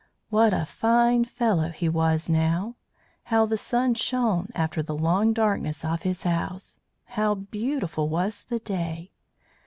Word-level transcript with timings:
What 0.31 0.51
a 0.51 0.65
fine 0.65 1.25
fellow 1.25 1.69
he 1.69 1.87
was 1.87 2.27
now! 2.27 2.73
How 3.25 3.45
the 3.45 3.55
sun 3.55 3.93
shone, 3.93 4.49
after 4.55 4.81
the 4.81 4.97
long 4.97 5.31
darkness 5.31 5.85
of 5.85 6.01
his 6.01 6.23
house! 6.23 6.79
How 7.05 7.35
beautiful 7.35 8.09
was 8.09 8.45
the 8.45 8.57
day! 8.57 9.11